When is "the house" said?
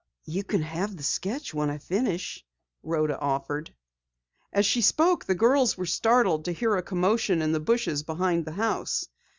8.45-9.07